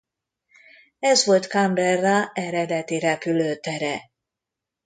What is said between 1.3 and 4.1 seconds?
Canberra eredeti repülőtere.